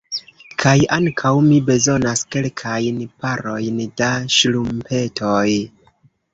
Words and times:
Kaj 0.61 0.71
ankaŭ 0.95 1.33
mi 1.49 1.59
bezonas 1.67 2.25
kelkajn 2.37 3.05
parojn 3.27 3.85
da 4.03 4.11
ŝtrumpetoj. 4.39 5.47